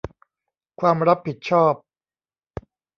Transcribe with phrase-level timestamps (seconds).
[0.79, 1.73] ความรับผิดชอบ